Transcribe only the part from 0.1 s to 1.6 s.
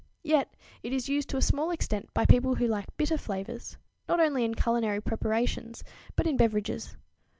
Yet it is used to a